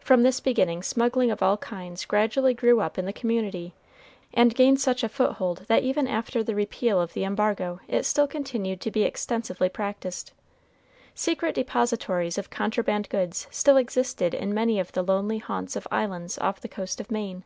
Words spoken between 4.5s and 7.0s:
gained such a foothold that even after the repeal